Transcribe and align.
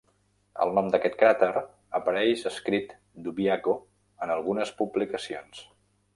El 0.63 0.71
nom 0.77 0.87
d'aquest 0.95 1.17
cràter 1.19 1.49
apareix 1.99 2.47
escrit 2.53 2.97
"Dubiago" 3.27 3.77
en 4.27 4.35
algunes 4.39 4.75
publicacions. 4.83 5.63